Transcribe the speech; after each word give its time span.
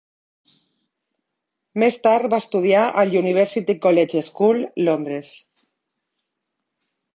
Més 1.83 1.99
tard 2.07 2.31
va 2.35 2.39
estudiar 2.45 2.87
al 3.03 3.13
University 3.21 3.77
College 3.85 4.25
School, 4.31 4.67
Londres. 4.91 5.33